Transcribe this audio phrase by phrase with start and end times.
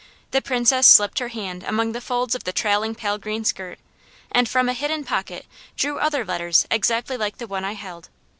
[0.31, 3.77] The Princess slipped her hand among the folds of the trailing pale green skirt,
[4.31, 5.45] and from a hidden pocket
[5.77, 8.09] drew other letters exactly like the one I held.